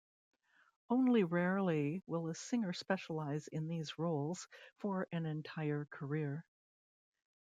Only 0.89 1.23
rarely 1.23 2.01
will 2.07 2.27
a 2.27 2.33
singer 2.33 2.73
specialize 2.73 3.47
in 3.47 3.67
these 3.67 3.99
roles 3.99 4.47
for 4.79 5.07
an 5.11 5.27
entire 5.27 5.85
career. 5.91 6.43